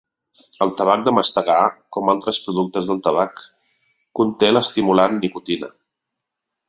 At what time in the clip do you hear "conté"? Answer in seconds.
4.21-4.51